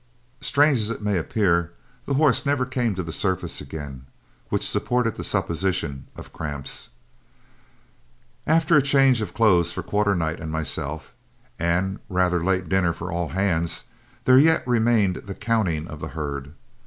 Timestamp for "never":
2.43-2.65